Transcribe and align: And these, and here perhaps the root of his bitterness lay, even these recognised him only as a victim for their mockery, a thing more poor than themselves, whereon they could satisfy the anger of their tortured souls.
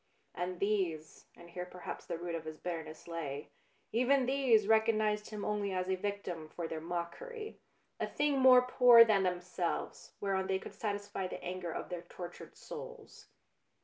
And 0.33 0.59
these, 0.59 1.27
and 1.37 1.51
here 1.51 1.67
perhaps 1.67 2.07
the 2.07 2.17
root 2.17 2.33
of 2.33 2.45
his 2.45 2.57
bitterness 2.57 3.07
lay, 3.07 3.49
even 3.91 4.25
these 4.25 4.67
recognised 4.67 5.29
him 5.29 5.45
only 5.45 5.73
as 5.73 5.87
a 5.87 5.95
victim 5.95 6.49
for 6.49 6.67
their 6.67 6.81
mockery, 6.81 7.59
a 7.99 8.07
thing 8.07 8.39
more 8.39 8.63
poor 8.63 9.05
than 9.05 9.21
themselves, 9.21 10.13
whereon 10.19 10.47
they 10.47 10.57
could 10.57 10.73
satisfy 10.73 11.27
the 11.27 11.43
anger 11.43 11.71
of 11.71 11.89
their 11.89 12.01
tortured 12.01 12.57
souls. 12.57 13.27